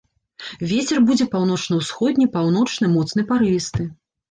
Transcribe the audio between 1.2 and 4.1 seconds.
паўночна-ўсходні, паўночны, моцны парывісты.